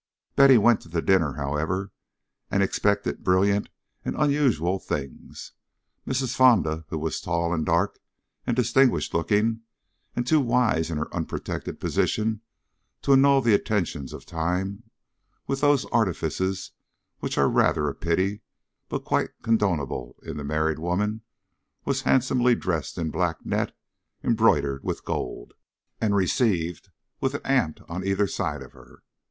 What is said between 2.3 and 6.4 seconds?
and expected brilliant and unusual things. Mrs.